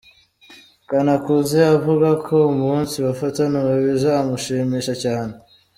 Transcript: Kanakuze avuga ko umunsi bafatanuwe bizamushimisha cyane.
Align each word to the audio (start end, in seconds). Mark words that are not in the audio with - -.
Kanakuze 0.89 1.59
avuga 1.75 2.09
ko 2.25 2.35
umunsi 2.53 2.95
bafatanuwe 3.05 3.73
bizamushimisha 3.85 4.93
cyane. 5.03 5.33